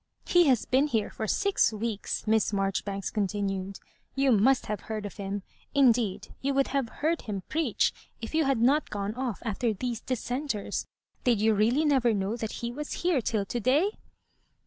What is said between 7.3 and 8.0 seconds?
preach